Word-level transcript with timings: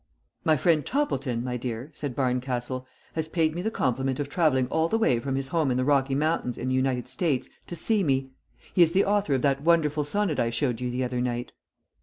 "My 0.43 0.57
friend 0.57 0.83
Toppleton, 0.83 1.43
my 1.43 1.57
dear," 1.57 1.91
said 1.93 2.15
Barncastle, 2.15 2.87
"has 3.13 3.27
paid 3.27 3.53
me 3.53 3.61
the 3.61 3.69
compliment 3.69 4.19
of 4.19 4.29
travelling 4.29 4.65
all 4.69 4.87
the 4.89 4.97
way 4.97 5.19
from 5.19 5.35
his 5.35 5.49
home 5.49 5.69
in 5.69 5.77
the 5.77 5.85
Rocky 5.85 6.15
Mountains 6.15 6.57
in 6.57 6.69
the 6.69 6.73
United 6.73 7.07
States 7.07 7.49
to 7.67 7.75
see 7.75 8.03
me. 8.03 8.31
He 8.73 8.81
is 8.81 8.93
the 8.93 9.05
author 9.05 9.35
of 9.35 9.43
that 9.43 9.61
wonderful 9.61 10.03
sonnet 10.03 10.39
I 10.39 10.49
showed 10.49 10.81
you 10.81 10.89
the 10.89 11.03
other 11.03 11.21
night." 11.21 11.51